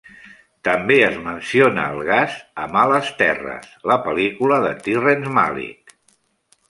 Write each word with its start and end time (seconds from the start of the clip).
També 0.67 0.95
es 1.07 1.17
menciona 1.25 1.83
el 1.97 2.01
gas 2.07 2.39
a 2.63 2.67
"Males 2.77 3.11
terres", 3.21 3.69
la 3.93 3.99
pel·lícula 4.07 4.59
de 4.65 4.73
Terrence 4.89 5.35
Malick. 5.41 5.95